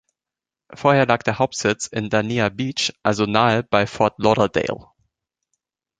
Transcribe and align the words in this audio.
Vorher 0.73 1.05
lag 1.05 1.21
der 1.21 1.37
Hauptsitz 1.37 1.85
in 1.85 2.09
Dania 2.09 2.49
Beach 2.49 2.91
also 3.03 3.27
nahe 3.27 3.61
bei 3.61 3.85
Fort 3.85 4.17
Lauderdale. 4.17 4.87